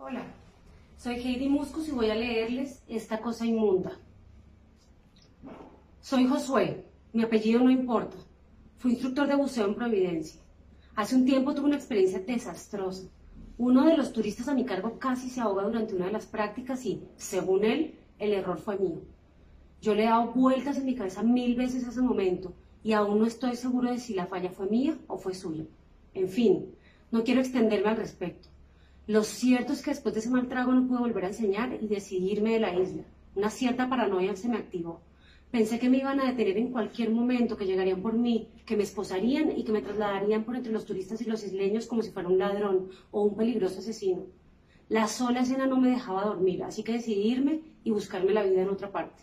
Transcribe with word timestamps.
Hola, 0.00 0.22
soy 0.96 1.16
Heidi 1.16 1.48
Muscus 1.48 1.88
y 1.88 1.90
voy 1.90 2.08
a 2.08 2.14
leerles 2.14 2.84
esta 2.86 3.18
cosa 3.18 3.44
inmunda. 3.44 3.98
Soy 6.00 6.24
Josué, 6.28 6.84
mi 7.12 7.24
apellido 7.24 7.58
no 7.64 7.68
importa. 7.68 8.16
Fui 8.76 8.92
instructor 8.92 9.26
de 9.26 9.34
buceo 9.34 9.66
en 9.66 9.74
Providencia. 9.74 10.40
Hace 10.94 11.16
un 11.16 11.24
tiempo 11.24 11.52
tuve 11.52 11.66
una 11.66 11.76
experiencia 11.76 12.20
desastrosa. 12.20 13.08
Uno 13.58 13.86
de 13.86 13.96
los 13.96 14.12
turistas 14.12 14.46
a 14.46 14.54
mi 14.54 14.64
cargo 14.64 15.00
casi 15.00 15.30
se 15.30 15.40
ahoga 15.40 15.64
durante 15.64 15.96
una 15.96 16.06
de 16.06 16.12
las 16.12 16.26
prácticas 16.26 16.86
y, 16.86 17.02
según 17.16 17.64
él, 17.64 17.96
el 18.20 18.34
error 18.34 18.60
fue 18.60 18.78
mío. 18.78 19.00
Yo 19.82 19.96
le 19.96 20.04
he 20.04 20.06
dado 20.06 20.30
vueltas 20.32 20.76
en 20.78 20.86
mi 20.86 20.94
cabeza 20.94 21.24
mil 21.24 21.56
veces 21.56 21.84
a 21.84 21.90
ese 21.90 22.02
momento 22.02 22.54
y 22.84 22.92
aún 22.92 23.18
no 23.18 23.26
estoy 23.26 23.56
seguro 23.56 23.90
de 23.90 23.98
si 23.98 24.14
la 24.14 24.26
falla 24.26 24.50
fue 24.50 24.70
mía 24.70 24.96
o 25.08 25.18
fue 25.18 25.34
suya. 25.34 25.64
En 26.14 26.28
fin, 26.28 26.66
no 27.10 27.24
quiero 27.24 27.40
extenderme 27.40 27.88
al 27.88 27.96
respecto. 27.96 28.48
Lo 29.08 29.24
cierto 29.24 29.72
es 29.72 29.80
que 29.80 29.92
después 29.92 30.12
de 30.12 30.20
ese 30.20 30.28
mal 30.28 30.48
trago 30.48 30.70
no 30.70 30.86
pude 30.86 30.98
volver 30.98 31.24
a 31.24 31.28
enseñar 31.28 31.78
y 31.80 31.86
decidirme 31.86 32.52
de 32.52 32.60
la 32.60 32.78
isla. 32.78 33.04
Una 33.34 33.48
cierta 33.48 33.88
paranoia 33.88 34.36
se 34.36 34.50
me 34.50 34.58
activó. 34.58 35.00
Pensé 35.50 35.78
que 35.78 35.88
me 35.88 35.96
iban 35.96 36.20
a 36.20 36.26
detener 36.26 36.58
en 36.58 36.70
cualquier 36.70 37.08
momento, 37.08 37.56
que 37.56 37.64
llegarían 37.64 38.02
por 38.02 38.12
mí, 38.12 38.48
que 38.66 38.76
me 38.76 38.82
esposarían 38.82 39.56
y 39.56 39.64
que 39.64 39.72
me 39.72 39.80
trasladarían 39.80 40.44
por 40.44 40.56
entre 40.56 40.74
los 40.74 40.84
turistas 40.84 41.22
y 41.22 41.24
los 41.24 41.42
isleños 41.42 41.86
como 41.86 42.02
si 42.02 42.10
fuera 42.10 42.28
un 42.28 42.36
ladrón 42.36 42.90
o 43.10 43.22
un 43.22 43.34
peligroso 43.34 43.78
asesino. 43.78 44.26
La 44.90 45.08
sola 45.08 45.40
escena 45.40 45.64
no 45.64 45.80
me 45.80 45.88
dejaba 45.88 46.26
dormir, 46.26 46.62
así 46.62 46.82
que 46.82 46.92
decidí 46.92 47.30
irme 47.30 47.62
y 47.84 47.90
buscarme 47.90 48.34
la 48.34 48.42
vida 48.42 48.60
en 48.60 48.68
otra 48.68 48.92
parte. 48.92 49.22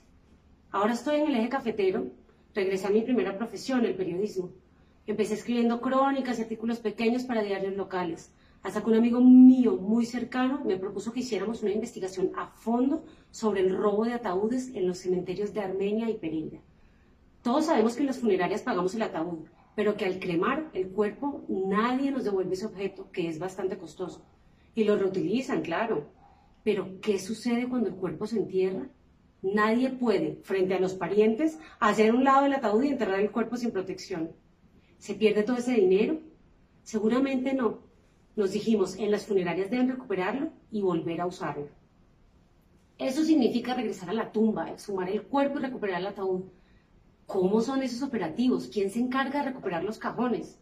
Ahora 0.72 0.94
estoy 0.94 1.18
en 1.18 1.28
el 1.28 1.36
eje 1.36 1.50
cafetero, 1.50 2.08
regresé 2.56 2.88
a 2.88 2.90
mi 2.90 3.04
primera 3.04 3.38
profesión, 3.38 3.86
el 3.86 3.94
periodismo. 3.94 4.50
Empecé 5.06 5.36
escribiendo 5.36 5.80
crónicas 5.80 6.40
y 6.40 6.42
artículos 6.42 6.80
pequeños 6.80 7.24
para 7.24 7.44
diarios 7.44 7.76
locales 7.76 8.32
hasta 8.66 8.82
que 8.82 8.90
un 8.90 8.96
amigo 8.96 9.22
mío 9.22 9.78
muy 9.78 10.08
cercano 10.08 10.64
me 10.66 10.78
propuso 10.78 11.14
que 11.14 11.20
hiciéramos 11.20 11.62
una 11.62 11.72
investigación 11.72 12.32
a 12.36 12.48
fondo 12.48 13.06
sobre 13.30 13.62
el 13.62 13.78
robo 13.78 14.06
de 14.06 14.14
ataúdes 14.14 14.74
en 14.74 14.88
los 14.88 14.98
cementerios 14.98 15.54
de 15.54 15.60
Armenia 15.60 16.10
y 16.10 16.16
Pereira. 16.16 16.62
Todos 17.44 17.68
sabemos 17.68 17.94
que 17.94 18.00
en 18.00 18.08
las 18.08 18.18
funerarias 18.18 18.64
pagamos 18.64 18.96
el 18.96 19.04
ataúd, 19.04 19.46
pero 19.76 19.96
que 19.96 20.06
al 20.06 20.18
cremar 20.18 20.72
el 20.74 20.88
cuerpo 20.88 21.46
nadie 21.48 22.10
nos 22.10 22.24
devuelve 22.24 22.56
ese 22.56 22.66
objeto, 22.66 23.12
que 23.12 23.30
es 23.30 23.38
bastante 23.38 23.78
costoso. 23.78 24.26
Y 24.74 24.84
lo 24.84 24.98
reutilizan, 24.98 25.62
claro. 25.62 26.10
Pero, 26.64 27.00
¿qué 27.02 27.20
sucede 27.20 27.70
cuando 27.70 27.90
el 27.90 27.96
cuerpo 27.96 28.26
se 28.26 28.40
entierra? 28.40 28.90
Nadie 29.44 29.92
puede, 29.92 30.40
frente 30.42 30.74
a 30.74 30.80
los 30.80 30.96
parientes, 30.96 31.60
hacer 31.80 32.16
un 32.16 32.24
lado 32.24 32.46
del 32.46 32.54
ataúd 32.54 32.82
y 32.82 32.88
enterrar 32.88 33.20
el 33.20 33.30
cuerpo 33.30 33.58
sin 33.58 33.70
protección. 33.70 34.32
¿Se 34.98 35.14
pierde 35.14 35.44
todo 35.44 35.58
ese 35.58 35.74
dinero? 35.74 36.20
Seguramente 36.82 37.54
no, 37.54 37.86
nos 38.36 38.52
dijimos, 38.52 38.98
en 38.98 39.12
las 39.12 39.26
funerarias 39.26 39.70
deben 39.70 39.90
recuperarlo 39.90 40.50
y 40.72 40.82
volver 40.82 41.22
a 41.22 41.28
usarlo. 41.28 41.68
Eso 42.98 43.24
significa 43.24 43.74
regresar 43.74 44.10
a 44.10 44.14
la 44.14 44.32
tumba, 44.32 44.72
exhumar 44.72 45.10
el 45.10 45.24
cuerpo 45.24 45.60
y 45.60 45.64
recuperar 45.64 46.02
el 46.02 46.08
ataúd. 46.08 46.44
¿Cómo 47.26 47.62
son 47.62 47.82
esos 47.82 48.04
operativos? 48.04 48.68
¿Quién 48.68 48.90
se 48.90 49.00
encarga 49.00 49.40
de 49.40 49.50
recuperar 49.50 49.84
los 49.84 49.98
cajones? 49.98 50.60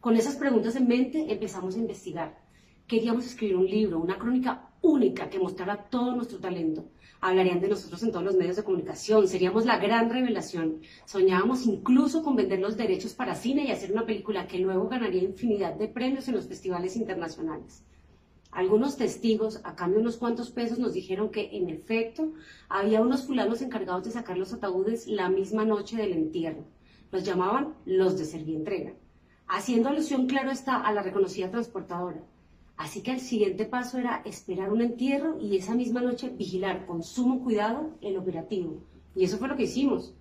Con 0.00 0.16
esas 0.16 0.36
preguntas 0.36 0.76
en 0.76 0.88
mente 0.88 1.32
empezamos 1.32 1.76
a 1.76 1.78
investigar. 1.78 2.38
Queríamos 2.86 3.26
escribir 3.26 3.56
un 3.56 3.66
libro, 3.66 4.00
una 4.00 4.18
crónica 4.18 4.69
única 4.82 5.28
que 5.28 5.38
mostrara 5.38 5.88
todo 5.88 6.14
nuestro 6.14 6.38
talento. 6.38 6.86
Hablarían 7.20 7.60
de 7.60 7.68
nosotros 7.68 8.02
en 8.02 8.12
todos 8.12 8.24
los 8.24 8.36
medios 8.36 8.56
de 8.56 8.64
comunicación, 8.64 9.28
seríamos 9.28 9.66
la 9.66 9.78
gran 9.78 10.08
revelación. 10.08 10.80
Soñábamos 11.04 11.66
incluso 11.66 12.22
con 12.22 12.34
vender 12.34 12.60
los 12.60 12.76
derechos 12.76 13.12
para 13.12 13.34
cine 13.34 13.64
y 13.64 13.70
hacer 13.70 13.92
una 13.92 14.06
película 14.06 14.46
que 14.46 14.58
luego 14.58 14.88
ganaría 14.88 15.22
infinidad 15.22 15.74
de 15.74 15.88
premios 15.88 16.28
en 16.28 16.36
los 16.36 16.46
festivales 16.46 16.96
internacionales. 16.96 17.84
Algunos 18.52 18.96
testigos, 18.96 19.60
a 19.64 19.76
cambio 19.76 19.98
de 19.98 20.02
unos 20.02 20.16
cuantos 20.16 20.50
pesos, 20.50 20.78
nos 20.78 20.94
dijeron 20.94 21.30
que, 21.30 21.50
en 21.56 21.68
efecto, 21.68 22.32
había 22.68 23.00
unos 23.00 23.26
fulanos 23.26 23.62
encargados 23.62 24.04
de 24.04 24.10
sacar 24.10 24.38
los 24.38 24.52
ataúdes 24.52 25.06
la 25.06 25.28
misma 25.28 25.64
noche 25.64 25.96
del 25.96 26.12
entierro. 26.12 26.64
Los 27.12 27.24
llamaban 27.24 27.74
los 27.84 28.18
de 28.18 28.24
Servientrega, 28.24 28.94
haciendo 29.46 29.88
alusión, 29.88 30.26
claro 30.26 30.50
está, 30.50 30.80
a 30.80 30.92
la 30.92 31.02
reconocida 31.02 31.50
transportadora. 31.50 32.24
Así 32.80 33.02
que 33.02 33.12
el 33.12 33.20
siguiente 33.20 33.66
paso 33.66 33.98
era 33.98 34.22
esperar 34.24 34.72
un 34.72 34.80
entierro 34.80 35.38
y 35.38 35.54
esa 35.54 35.74
misma 35.74 36.00
noche 36.00 36.30
vigilar 36.30 36.86
con 36.86 37.02
sumo 37.02 37.44
cuidado 37.44 37.98
el 38.00 38.16
operativo. 38.16 38.82
Y 39.14 39.24
eso 39.24 39.36
fue 39.36 39.48
lo 39.48 39.56
que 39.56 39.64
hicimos. 39.64 40.14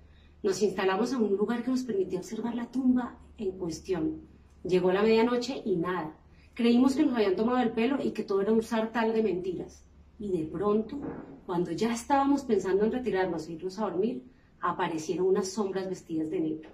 Nos 0.43 0.61
instalamos 0.61 1.13
en 1.13 1.23
un 1.23 1.37
lugar 1.37 1.63
que 1.63 1.71
nos 1.71 1.83
permitió 1.83 2.19
observar 2.19 2.55
la 2.55 2.69
tumba 2.69 3.17
en 3.37 3.51
cuestión. 3.53 4.23
Llegó 4.65 4.91
la 4.91 5.03
medianoche 5.03 5.61
y 5.63 5.77
nada. 5.77 6.17
Creímos 6.53 6.97
que 6.97 7.05
nos 7.05 7.15
habían 7.15 7.37
tomado 7.37 7.59
el 7.59 7.71
pelo 7.71 7.97
y 8.03 8.11
que 8.11 8.23
todo 8.23 8.41
era 8.41 8.51
un 8.51 8.61
sartal 8.61 9.13
de 9.13 9.23
mentiras. 9.23 9.85
Y 10.19 10.37
de 10.37 10.45
pronto, 10.45 10.99
cuando 11.45 11.71
ya 11.71 11.93
estábamos 11.93 12.43
pensando 12.43 12.83
en 12.83 12.91
retirarnos 12.91 13.47
e 13.47 13.53
irnos 13.53 13.79
a 13.79 13.83
dormir, 13.83 14.25
aparecieron 14.59 15.27
unas 15.27 15.47
sombras 15.47 15.87
vestidas 15.87 16.29
de 16.29 16.41
negro. 16.41 16.71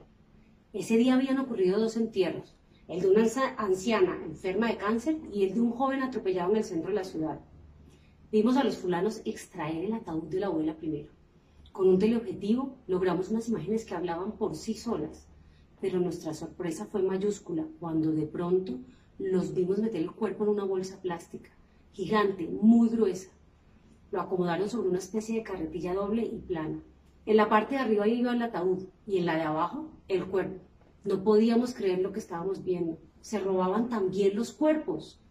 Ese 0.74 0.98
día 0.98 1.14
habían 1.14 1.38
ocurrido 1.38 1.80
dos 1.80 1.96
entierros, 1.96 2.56
el 2.88 3.02
de 3.02 3.10
una 3.10 3.24
anciana 3.58 4.20
enferma 4.24 4.68
de 4.68 4.78
cáncer 4.78 5.18
y 5.34 5.44
el 5.44 5.56
de 5.56 5.62
un 5.62 5.72
joven 5.72 6.04
atropellado 6.04 6.52
en 6.52 6.58
el 6.58 6.64
centro 6.64 6.90
de 6.90 6.96
la 6.96 7.04
ciudad. 7.04 7.40
Vimos 8.32 8.58
a 8.58 8.64
los 8.64 8.78
fulanos 8.78 9.22
extraer 9.26 9.86
el 9.86 9.94
ataúd 9.94 10.24
de 10.24 10.40
la 10.40 10.48
abuela 10.48 10.76
primero. 10.76 11.10
Con 11.72 11.90
un 11.90 12.00
teleobjetivo 12.00 12.78
logramos 12.88 13.30
unas 13.30 13.50
imágenes 13.50 13.86
que 13.86 13.96
hablaban 13.96 14.34
por 14.34 14.56
sí 14.56 14.76
solas, 14.76 15.28
pero 15.82 16.00
nuestra 16.00 16.34
sorpresa 16.34 16.86
fue 16.86 17.02
mayúscula 17.02 17.66
cuando 17.80 18.12
de 18.12 18.28
pronto 18.28 18.80
los 19.18 19.54
vimos 19.54 19.80
meter 19.80 20.02
el 20.02 20.12
cuerpo 20.12 20.44
en 20.44 20.52
una 20.52 20.64
bolsa 20.64 21.02
plástica, 21.02 21.50
gigante, 21.92 22.48
muy 22.48 22.90
gruesa. 22.90 23.32
Lo 24.12 24.22
acomodaron 24.22 24.70
sobre 24.70 24.90
una 24.90 25.00
especie 25.00 25.36
de 25.36 25.44
carretilla 25.44 25.94
doble 25.94 26.24
y 26.24 26.40
plana. 26.40 26.82
En 27.26 27.38
la 27.38 27.50
parte 27.50 27.76
de 27.76 27.82
arriba 27.82 28.08
iba 28.08 28.34
el 28.34 28.42
ataúd 28.42 28.84
y 29.08 29.18
en 29.18 29.26
la 29.26 29.36
de 29.36 29.44
abajo 29.44 29.90
el 30.08 30.26
cuerpo. 30.28 30.62
No 31.06 31.24
podíamos 31.24 31.76
creer 31.76 32.00
lo 32.00 32.12
que 32.12 32.20
estábamos 32.20 32.64
viendo. 32.64 32.98
Se 33.22 33.40
robaban 33.40 33.90
también 33.90 34.36
los 34.36 34.52
cuerpos. 34.52 35.22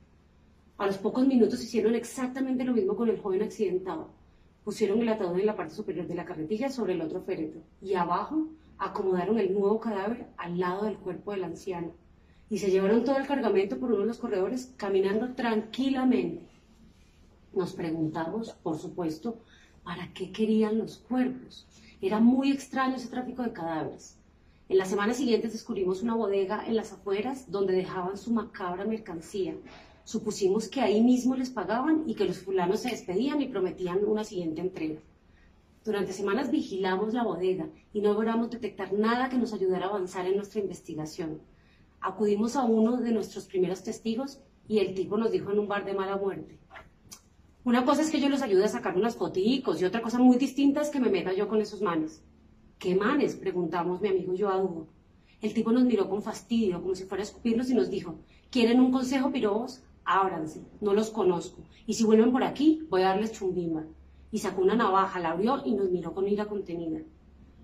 A 0.78 0.86
los 0.86 0.98
pocos 0.98 1.26
minutos 1.26 1.64
hicieron 1.64 1.96
exactamente 1.96 2.62
lo 2.62 2.72
mismo 2.72 2.94
con 2.94 3.08
el 3.08 3.18
joven 3.18 3.42
accidentado. 3.42 4.10
Pusieron 4.62 5.00
el 5.00 5.08
ataúd 5.08 5.40
en 5.40 5.46
la 5.46 5.56
parte 5.56 5.74
superior 5.74 6.06
de 6.06 6.14
la 6.14 6.24
carretilla 6.24 6.70
sobre 6.70 6.92
el 6.92 7.00
otro 7.00 7.22
féretro 7.22 7.60
y 7.82 7.94
abajo 7.94 8.46
acomodaron 8.78 9.36
el 9.40 9.52
nuevo 9.52 9.80
cadáver 9.80 10.28
al 10.36 10.60
lado 10.60 10.84
del 10.84 10.96
cuerpo 10.96 11.32
del 11.32 11.42
anciano 11.42 11.90
y 12.48 12.58
se 12.58 12.70
llevaron 12.70 13.04
todo 13.04 13.18
el 13.18 13.26
cargamento 13.26 13.76
por 13.76 13.90
uno 13.90 14.02
de 14.02 14.06
los 14.06 14.18
corredores 14.18 14.72
caminando 14.76 15.34
tranquilamente. 15.34 16.46
Nos 17.52 17.72
preguntamos, 17.72 18.52
por 18.62 18.78
supuesto, 18.78 19.40
para 19.82 20.12
qué 20.12 20.30
querían 20.30 20.78
los 20.78 20.98
cuerpos. 20.98 21.66
Era 22.00 22.20
muy 22.20 22.52
extraño 22.52 22.94
ese 22.94 23.08
tráfico 23.08 23.42
de 23.42 23.52
cadáveres. 23.52 24.20
En 24.66 24.78
las 24.78 24.88
semanas 24.88 25.18
siguientes 25.18 25.52
descubrimos 25.52 26.02
una 26.02 26.14
bodega 26.14 26.66
en 26.66 26.74
las 26.74 26.90
afueras 26.90 27.50
donde 27.50 27.74
dejaban 27.74 28.16
su 28.16 28.32
macabra 28.32 28.86
mercancía. 28.86 29.54
Supusimos 30.04 30.68
que 30.68 30.80
ahí 30.80 31.02
mismo 31.02 31.36
les 31.36 31.50
pagaban 31.50 32.04
y 32.06 32.14
que 32.14 32.24
los 32.24 32.38
fulanos 32.38 32.80
se 32.80 32.88
despedían 32.88 33.42
y 33.42 33.48
prometían 33.48 34.02
una 34.06 34.24
siguiente 34.24 34.62
entrega. 34.62 35.00
Durante 35.84 36.14
semanas 36.14 36.50
vigilamos 36.50 37.12
la 37.12 37.24
bodega 37.24 37.68
y 37.92 38.00
no 38.00 38.14
logramos 38.14 38.50
detectar 38.50 38.94
nada 38.94 39.28
que 39.28 39.36
nos 39.36 39.52
ayudara 39.52 39.84
a 39.84 39.88
avanzar 39.90 40.26
en 40.26 40.36
nuestra 40.36 40.62
investigación. 40.62 41.42
Acudimos 42.00 42.56
a 42.56 42.64
uno 42.64 42.96
de 42.96 43.12
nuestros 43.12 43.44
primeros 43.44 43.82
testigos 43.82 44.40
y 44.66 44.78
el 44.78 44.94
tipo 44.94 45.18
nos 45.18 45.30
dijo 45.30 45.52
en 45.52 45.58
un 45.58 45.68
bar 45.68 45.84
de 45.84 45.92
mala 45.92 46.16
muerte. 46.16 46.58
Una 47.64 47.84
cosa 47.84 48.00
es 48.00 48.10
que 48.10 48.20
yo 48.20 48.30
los 48.30 48.40
ayude 48.40 48.64
a 48.64 48.68
sacar 48.68 48.96
unas 48.96 49.16
foticos 49.16 49.80
y 49.80 49.84
otra 49.84 50.00
cosa 50.00 50.18
muy 50.18 50.38
distinta 50.38 50.80
es 50.80 50.88
que 50.88 51.00
me 51.00 51.10
meta 51.10 51.34
yo 51.34 51.48
con 51.48 51.60
esos 51.60 51.82
manes. 51.82 52.22
¿Qué 52.84 52.94
manes? 52.94 53.34
preguntamos 53.34 54.02
mi 54.02 54.08
amigo 54.08 54.34
y 54.34 54.36
yo 54.36 54.50
a. 54.50 54.62
El 55.40 55.54
tipo 55.54 55.72
nos 55.72 55.84
miró 55.84 56.06
con 56.06 56.20
fastidio, 56.20 56.82
como 56.82 56.94
si 56.94 57.04
fuera 57.04 57.22
a 57.22 57.24
escupirnos, 57.24 57.70
y 57.70 57.74
nos 57.74 57.88
dijo, 57.88 58.16
¿quieren 58.50 58.78
un 58.78 58.92
consejo, 58.92 59.32
pirobos? 59.32 59.82
Ábranse, 60.04 60.60
no 60.82 60.92
los 60.92 61.08
conozco. 61.08 61.62
Y 61.86 61.94
si 61.94 62.04
vuelven 62.04 62.30
por 62.30 62.44
aquí, 62.44 62.86
voy 62.90 63.00
a 63.00 63.08
darles 63.08 63.32
chumbimba. 63.32 63.84
Y 64.30 64.38
sacó 64.38 64.60
una 64.60 64.76
navaja, 64.76 65.18
la 65.18 65.30
abrió 65.30 65.62
y 65.64 65.72
nos 65.72 65.88
miró 65.88 66.12
con 66.12 66.28
ira 66.28 66.44
contenida. 66.44 67.00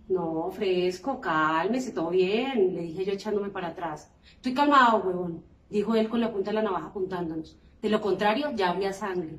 No, 0.08 0.50
fresco, 0.52 1.20
cálmese, 1.20 1.93
todo 1.93 2.08
bien, 2.08 2.73
le 2.73 2.81
dije 2.81 3.05
yo 3.05 3.12
echándome 3.12 3.50
para 3.50 3.69
atrás. 3.69 4.11
Estoy 4.37 4.55
calmado, 4.55 5.02
huevón, 5.05 5.43
dijo 5.69 5.94
él 5.96 6.08
con 6.08 6.23
la 6.23 6.32
punta 6.32 6.50
de 6.50 6.55
la 6.55 6.62
navaja 6.62 6.87
apuntándonos. 6.87 7.58
De 7.82 7.90
lo 7.90 8.00
contrario, 8.00 8.52
ya 8.56 8.70
habría 8.70 8.94
sangre. 8.94 9.38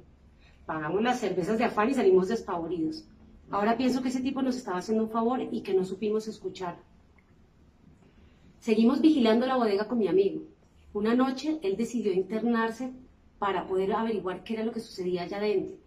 Pagamos 0.67 1.01
las 1.01 1.19
cervezas 1.19 1.57
de 1.57 1.65
afán 1.65 1.89
y 1.89 1.95
salimos 1.95 2.27
despavoridos. 2.27 3.03
Ahora 3.51 3.75
pienso 3.75 4.01
que 4.01 4.07
ese 4.07 4.21
tipo 4.21 4.41
nos 4.41 4.55
estaba 4.55 4.77
haciendo 4.77 5.03
un 5.03 5.09
favor 5.09 5.41
y 5.51 5.61
que 5.61 5.73
no 5.73 5.83
supimos 5.83 6.25
escuchar. 6.29 6.77
Seguimos 8.59 9.01
vigilando 9.01 9.45
la 9.45 9.57
bodega 9.57 9.89
con 9.89 9.97
mi 9.97 10.07
amigo. 10.07 10.43
Una 10.93 11.15
noche 11.15 11.59
él 11.61 11.75
decidió 11.75 12.13
internarse 12.13 12.93
para 13.39 13.67
poder 13.67 13.91
averiguar 13.91 14.43
qué 14.43 14.53
era 14.53 14.63
lo 14.63 14.71
que 14.71 14.79
sucedía 14.79 15.23
allá 15.23 15.37
adentro. 15.37 15.77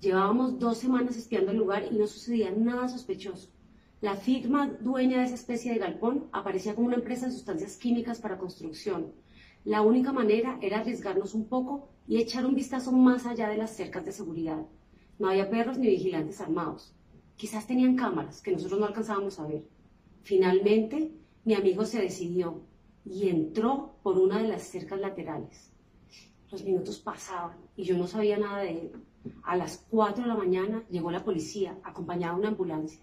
Llevábamos 0.00 0.58
dos 0.58 0.78
semanas 0.78 1.16
espiando 1.16 1.52
el 1.52 1.58
lugar 1.58 1.84
y 1.92 1.96
no 1.96 2.08
sucedía 2.08 2.50
nada 2.50 2.88
sospechoso. 2.88 3.50
La 4.00 4.16
firma 4.16 4.66
dueña 4.80 5.18
de 5.18 5.26
esa 5.26 5.34
especie 5.34 5.72
de 5.72 5.78
galpón 5.78 6.24
aparecía 6.32 6.74
como 6.74 6.88
una 6.88 6.96
empresa 6.96 7.26
de 7.26 7.32
sustancias 7.32 7.76
químicas 7.76 8.18
para 8.18 8.38
construcción. 8.38 9.12
La 9.64 9.82
única 9.82 10.10
manera 10.12 10.58
era 10.60 10.80
arriesgarnos 10.80 11.34
un 11.34 11.44
poco 11.44 11.88
y 12.08 12.16
echar 12.16 12.46
un 12.46 12.56
vistazo 12.56 12.90
más 12.90 13.26
allá 13.26 13.48
de 13.48 13.58
las 13.58 13.76
cercas 13.76 14.04
de 14.04 14.12
seguridad. 14.12 14.66
No 15.20 15.28
había 15.28 15.50
perros 15.50 15.76
ni 15.76 15.86
vigilantes 15.86 16.40
armados. 16.40 16.94
Quizás 17.36 17.66
tenían 17.66 17.94
cámaras 17.94 18.40
que 18.40 18.52
nosotros 18.52 18.80
no 18.80 18.86
alcanzábamos 18.86 19.38
a 19.38 19.46
ver. 19.46 19.62
Finalmente, 20.22 21.12
mi 21.44 21.52
amigo 21.52 21.84
se 21.84 22.00
decidió 22.00 22.62
y 23.04 23.28
entró 23.28 23.96
por 24.02 24.16
una 24.16 24.38
de 24.40 24.48
las 24.48 24.62
cercas 24.62 24.98
laterales. 24.98 25.70
Los 26.50 26.64
minutos 26.64 27.00
pasaban 27.00 27.58
y 27.76 27.84
yo 27.84 27.98
no 27.98 28.06
sabía 28.06 28.38
nada 28.38 28.62
de 28.62 28.70
él. 28.70 28.92
A 29.42 29.56
las 29.56 29.84
4 29.90 30.22
de 30.22 30.28
la 30.28 30.34
mañana 30.34 30.84
llegó 30.88 31.10
la 31.10 31.22
policía, 31.22 31.76
acompañada 31.82 32.32
de 32.32 32.40
una 32.40 32.48
ambulancia. 32.48 33.02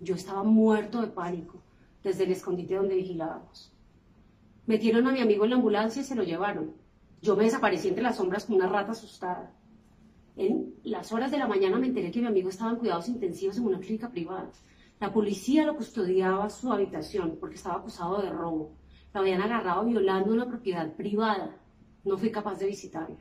Yo 0.00 0.16
estaba 0.16 0.42
muerto 0.42 1.00
de 1.00 1.06
pánico 1.06 1.62
desde 2.02 2.24
el 2.24 2.32
escondite 2.32 2.74
donde 2.74 2.96
vigilábamos. 2.96 3.72
Metieron 4.66 5.06
a 5.06 5.12
mi 5.12 5.20
amigo 5.20 5.44
en 5.44 5.50
la 5.50 5.56
ambulancia 5.56 6.02
y 6.02 6.04
se 6.04 6.16
lo 6.16 6.24
llevaron. 6.24 6.74
Yo 7.20 7.36
me 7.36 7.44
desaparecí 7.44 7.86
entre 7.86 8.02
las 8.02 8.16
sombras 8.16 8.46
como 8.46 8.58
una 8.58 8.68
rata 8.68 8.90
asustada. 8.90 9.54
En 10.36 10.74
las 10.82 11.12
horas 11.12 11.30
de 11.30 11.38
la 11.38 11.46
mañana 11.46 11.78
me 11.78 11.86
enteré 11.86 12.10
que 12.10 12.20
mi 12.20 12.26
amigo 12.26 12.48
estaba 12.48 12.70
en 12.70 12.78
cuidados 12.78 13.08
intensivos 13.08 13.58
en 13.58 13.66
una 13.66 13.80
clínica 13.80 14.10
privada. 14.10 14.50
La 14.98 15.12
policía 15.12 15.66
lo 15.66 15.76
custodiaba 15.76 16.48
su 16.48 16.72
habitación 16.72 17.36
porque 17.38 17.56
estaba 17.56 17.76
acusado 17.76 18.22
de 18.22 18.30
robo. 18.30 18.72
Lo 19.12 19.20
habían 19.20 19.42
agarrado 19.42 19.84
violando 19.84 20.32
una 20.32 20.48
propiedad 20.48 20.94
privada. 20.94 21.56
No 22.04 22.16
fui 22.16 22.30
capaz 22.30 22.58
de 22.58 22.66
visitarlo. 22.66 23.16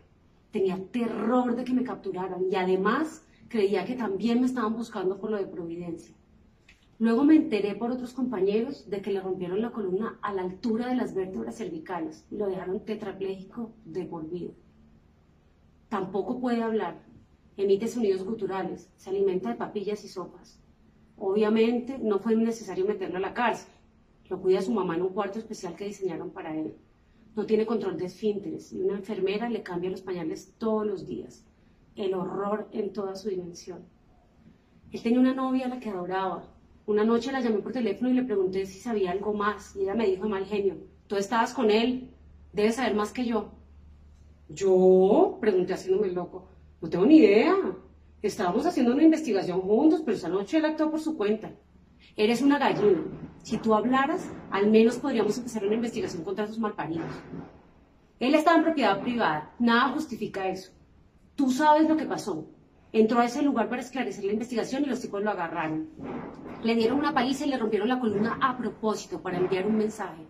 Tenía 0.52 0.78
terror 0.92 1.56
de 1.56 1.64
que 1.64 1.74
me 1.74 1.84
capturaran 1.84 2.46
y 2.50 2.56
además 2.56 3.26
creía 3.50 3.84
que 3.86 3.96
también 3.96 4.40
me 4.40 4.48
estaban 4.48 4.76
buscando 4.76 5.20
por 5.20 5.32
lo 5.32 5.38
de 5.38 5.48
Providencia. 5.48 6.16
Luego 7.00 7.24
me 7.24 7.36
enteré 7.36 7.76
por 7.76 7.92
otros 7.92 8.14
compañeros 8.14 8.90
de 8.90 9.02
que 9.02 9.12
le 9.12 9.20
rompieron 9.20 9.62
la 9.62 9.72
columna 9.72 10.20
a 10.22 10.34
la 10.34 10.44
altura 10.44 10.88
de 10.88 10.96
las 10.96 11.14
vértebras 11.14 11.58
cervicales 11.58 12.26
y 12.30 12.38
lo 12.38 12.48
dejaron 12.48 12.86
tetrapléjico 12.86 13.74
de 13.86 14.06
por 14.06 14.30
vida. 14.30 14.52
Tampoco 15.92 16.40
puede 16.40 16.64
hablar, 16.64 17.02
emite 17.58 17.86
sonidos 17.86 18.24
guturales, 18.24 18.90
se 18.96 19.10
alimenta 19.10 19.50
de 19.50 19.56
papillas 19.56 20.06
y 20.06 20.08
sopas. 20.08 20.58
Obviamente 21.18 22.00
no 22.00 22.20
fue 22.20 22.34
necesario 22.34 22.86
meterlo 22.86 23.18
a 23.18 23.20
la 23.20 23.34
cárcel, 23.34 23.74
lo 24.30 24.42
cuida 24.42 24.62
su 24.62 24.72
mamá 24.72 24.96
en 24.96 25.02
un 25.02 25.10
cuarto 25.10 25.38
especial 25.38 25.76
que 25.76 25.84
diseñaron 25.84 26.30
para 26.30 26.56
él. 26.56 26.78
No 27.36 27.46
tiene 27.46 27.66
control 27.66 27.98
de 27.98 28.06
esfínteres 28.06 28.72
y 28.72 28.80
una 28.80 29.00
enfermera 29.00 29.50
le 29.50 29.64
cambia 29.64 29.90
los 29.90 30.02
pañales 30.02 30.54
todos 30.58 30.88
los 30.88 31.06
días. 31.06 31.44
El 31.98 32.14
horror 32.14 32.70
en 32.72 32.94
toda 32.94 33.14
su 33.18 33.28
dimensión. 33.28 33.84
Él 34.94 35.02
tenía 35.04 35.20
una 35.20 35.34
novia 35.34 35.66
a 35.66 35.70
la 35.70 35.82
que 35.82 35.90
adoraba, 35.90 36.46
una 36.86 37.04
noche 37.04 37.34
la 37.34 37.42
llamé 37.42 37.58
por 37.58 37.74
teléfono 37.74 38.10
y 38.10 38.14
le 38.14 38.24
pregunté 38.24 38.66
si 38.66 38.80
sabía 38.80 39.12
algo 39.12 39.34
más 39.34 39.76
y 39.76 39.82
ella 39.82 39.96
me 39.96 40.08
dijo 40.08 40.30
mal 40.30 40.46
genio, 40.46 40.78
tú 41.08 41.18
estabas 41.18 41.54
con 41.54 41.70
él, 41.70 42.12
debes 42.54 42.76
saber 42.76 42.96
más 42.96 43.12
que 43.12 43.26
yo. 43.26 43.52
¿Yo? 44.54 45.38
Pregunté 45.40 45.74
haciéndome 45.74 46.12
loco. 46.12 46.48
No 46.82 46.90
tengo 46.90 47.06
ni 47.06 47.18
idea. 47.18 47.56
Estábamos 48.22 48.66
haciendo 48.66 48.94
una 48.94 49.04
investigación 49.04 49.62
juntos, 49.62 50.02
pero 50.04 50.18
esa 50.18 50.30
noche 50.30 50.58
él 50.58 50.66
actuó 50.66 50.92
por 50.92 51.00
su 51.00 51.18
cuenta. 51.18 51.52
Eres 52.16 52.42
una 52.42 52.60
gallina. 52.60 53.04
Si 53.44 53.58
tú 53.58 53.74
hablaras, 53.74 54.28
al 54.52 54.70
menos 54.70 54.98
podríamos 54.98 55.38
empezar 55.38 55.66
una 55.66 55.76
investigación 55.76 56.24
contra 56.24 56.46
esos 56.46 56.60
malparidos. 56.60 57.10
Él 58.20 58.36
estaba 58.36 58.58
en 58.58 58.64
propiedad 58.64 59.02
privada. 59.02 59.54
Nada 59.58 59.90
justifica 59.94 60.48
eso. 60.48 60.72
Tú 61.36 61.50
sabes 61.50 61.88
lo 61.90 61.98
que 61.98 62.06
pasó. 62.06 62.48
Entró 62.94 63.20
a 63.20 63.26
ese 63.26 63.42
lugar 63.42 63.70
para 63.70 63.82
esclarecer 63.82 64.26
la 64.26 64.34
investigación 64.34 64.84
y 64.84 64.88
los 64.88 65.00
tipos 65.00 65.24
lo 65.24 65.32
agarraron. 65.32 65.90
Le 66.62 66.76
dieron 66.76 67.00
una 67.00 67.14
paliza 67.14 67.46
y 67.46 67.50
le 67.50 67.58
rompieron 67.58 67.88
la 67.88 68.00
columna 68.00 68.38
a 68.42 68.58
propósito 68.58 69.22
para 69.22 69.38
enviar 69.38 69.66
un 69.66 69.78
mensaje. 69.78 70.28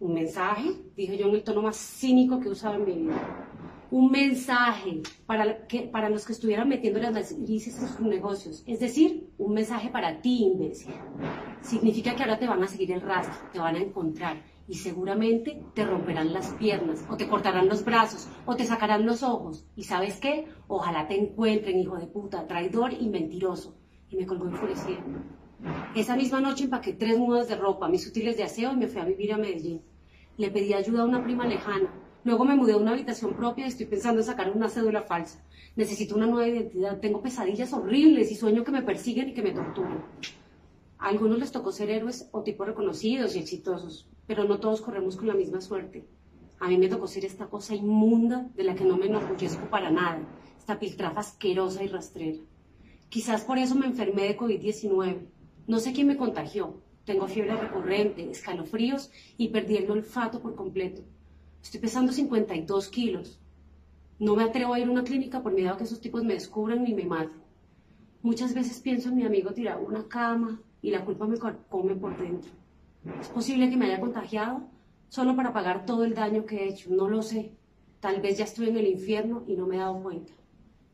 ¿Un 0.00 0.14
mensaje? 0.14 0.70
Dije 0.96 1.16
yo 1.16 1.28
en 1.28 1.36
el 1.36 1.44
tono 1.44 1.62
más 1.62 1.76
cínico 1.76 2.40
que 2.40 2.48
he 2.48 2.50
usado 2.50 2.74
en 2.76 2.84
mi 2.84 3.02
vida. 3.02 3.50
Un 3.90 4.10
mensaje 4.10 5.02
para, 5.24 5.66
que, 5.66 5.82
para 5.82 6.10
los 6.10 6.26
que 6.26 6.32
estuvieran 6.32 6.68
metiendo 6.68 6.98
las 6.98 7.12
narices 7.12 7.80
en 7.80 7.88
sus 7.88 8.00
negocios. 8.00 8.64
Es 8.66 8.80
decir, 8.80 9.30
un 9.38 9.54
mensaje 9.54 9.90
para 9.90 10.20
ti, 10.20 10.44
imbécil. 10.44 10.94
Significa 11.60 12.16
que 12.16 12.22
ahora 12.22 12.38
te 12.38 12.48
van 12.48 12.62
a 12.62 12.66
seguir 12.66 12.90
el 12.92 13.02
rastro, 13.02 13.48
te 13.52 13.60
van 13.60 13.76
a 13.76 13.82
encontrar 13.82 14.42
y 14.66 14.74
seguramente 14.74 15.62
te 15.74 15.84
romperán 15.84 16.32
las 16.32 16.48
piernas 16.54 17.04
o 17.08 17.16
te 17.16 17.28
cortarán 17.28 17.68
los 17.68 17.84
brazos 17.84 18.28
o 18.46 18.56
te 18.56 18.64
sacarán 18.64 19.06
los 19.06 19.22
ojos. 19.22 19.66
¿Y 19.76 19.84
sabes 19.84 20.18
qué? 20.18 20.48
Ojalá 20.66 21.06
te 21.06 21.20
encuentren, 21.20 21.78
hijo 21.78 21.96
de 21.96 22.06
puta, 22.06 22.46
traidor 22.46 22.92
y 22.92 23.08
mentiroso. 23.08 23.76
Y 24.08 24.16
me 24.16 24.26
colgó 24.26 24.48
enfurecida. 24.48 25.04
Esa 25.94 26.16
misma 26.16 26.40
noche 26.40 26.64
empaqué 26.64 26.92
tres 26.92 27.18
mudas 27.18 27.48
de 27.48 27.56
ropa, 27.56 27.88
mis 27.88 28.06
útiles 28.06 28.36
de 28.36 28.42
aseo 28.42 28.72
y 28.72 28.76
me 28.76 28.88
fui 28.88 29.00
a 29.00 29.04
vivir 29.04 29.32
a 29.32 29.38
Medellín. 29.38 29.80
Le 30.36 30.50
pedí 30.50 30.72
ayuda 30.72 31.02
a 31.02 31.06
una 31.06 31.22
prima 31.22 31.46
lejana. 31.46 31.88
Luego 32.24 32.44
me 32.44 32.56
mudé 32.56 32.72
a 32.72 32.78
una 32.78 32.92
habitación 32.92 33.34
propia 33.34 33.64
y 33.64 33.68
estoy 33.68 33.86
pensando 33.86 34.20
en 34.20 34.26
sacar 34.26 34.50
una 34.50 34.68
cédula 34.68 35.02
falsa. 35.02 35.44
Necesito 35.76 36.16
una 36.16 36.26
nueva 36.26 36.48
identidad. 36.48 36.98
Tengo 37.00 37.22
pesadillas 37.22 37.72
horribles 37.72 38.32
y 38.32 38.34
sueño 38.34 38.64
que 38.64 38.72
me 38.72 38.82
persiguen 38.82 39.28
y 39.28 39.34
que 39.34 39.42
me 39.42 39.52
torturan. 39.52 40.04
A 40.98 41.08
algunos 41.08 41.38
les 41.38 41.52
tocó 41.52 41.70
ser 41.70 41.90
héroes 41.90 42.28
o 42.32 42.42
tipos 42.42 42.66
reconocidos 42.66 43.36
y 43.36 43.38
exitosos, 43.38 44.08
pero 44.26 44.44
no 44.44 44.58
todos 44.58 44.80
corremos 44.80 45.16
con 45.16 45.28
la 45.28 45.34
misma 45.34 45.60
suerte. 45.60 46.06
A 46.58 46.68
mí 46.68 46.78
me 46.78 46.88
tocó 46.88 47.06
ser 47.06 47.24
esta 47.24 47.46
cosa 47.46 47.74
inmunda 47.74 48.48
de 48.54 48.64
la 48.64 48.74
que 48.74 48.84
no 48.84 48.96
me 48.96 49.06
enorgullezco 49.06 49.68
para 49.68 49.90
nada, 49.90 50.20
esta 50.58 50.78
piltrafa 50.78 51.20
asquerosa 51.20 51.84
y 51.84 51.88
rastrera. 51.88 52.38
Quizás 53.10 53.44
por 53.44 53.58
eso 53.58 53.74
me 53.74 53.86
enfermé 53.86 54.22
de 54.22 54.36
COVID-19. 54.36 55.26
No 55.66 55.78
sé 55.78 55.92
quién 55.92 56.06
me 56.06 56.16
contagió. 56.16 56.82
Tengo 57.06 57.26
fiebre 57.26 57.56
recurrente, 57.56 58.30
escalofríos 58.30 59.10
y 59.38 59.48
perdí 59.48 59.76
el 59.76 59.90
olfato 59.90 60.40
por 60.40 60.54
completo. 60.54 61.02
Estoy 61.62 61.80
pesando 61.80 62.12
52 62.12 62.88
kilos. 62.88 63.40
No 64.18 64.36
me 64.36 64.44
atrevo 64.44 64.74
a 64.74 64.78
ir 64.78 64.86
a 64.86 64.90
una 64.90 65.04
clínica 65.04 65.42
por 65.42 65.52
miedo 65.52 65.72
a 65.72 65.76
que 65.78 65.84
esos 65.84 66.00
tipos 66.00 66.22
me 66.22 66.34
descubran 66.34 66.84
ni 66.84 66.94
me 66.94 67.04
maten. 67.04 67.42
Muchas 68.22 68.54
veces 68.54 68.80
pienso 68.80 69.08
en 69.08 69.16
mi 69.16 69.24
amigo 69.24 69.52
tirado 69.52 69.84
una 69.84 70.06
cama 70.06 70.60
y 70.82 70.90
la 70.90 71.04
culpa 71.04 71.26
me 71.26 71.38
come 71.38 71.94
por 71.94 72.16
dentro. 72.18 72.52
¿Es 73.20 73.28
posible 73.28 73.70
que 73.70 73.76
me 73.76 73.86
haya 73.86 74.00
contagiado? 74.00 74.68
Solo 75.08 75.34
para 75.34 75.52
pagar 75.52 75.86
todo 75.86 76.04
el 76.04 76.14
daño 76.14 76.44
que 76.44 76.56
he 76.56 76.68
hecho. 76.68 76.90
No 76.90 77.08
lo 77.08 77.22
sé. 77.22 77.52
Tal 78.00 78.20
vez 78.20 78.36
ya 78.36 78.44
estoy 78.44 78.68
en 78.68 78.76
el 78.76 78.86
infierno 78.86 79.44
y 79.46 79.56
no 79.56 79.66
me 79.66 79.76
he 79.76 79.78
dado 79.78 80.02
cuenta. 80.02 80.32